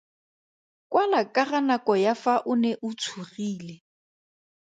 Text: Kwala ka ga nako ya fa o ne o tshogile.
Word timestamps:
Kwala 0.91 1.19
ka 1.35 1.43
ga 1.49 1.59
nako 1.67 1.93
ya 2.05 2.13
fa 2.21 2.33
o 2.51 2.53
ne 2.61 2.71
o 2.87 2.89
tshogile. 2.99 3.75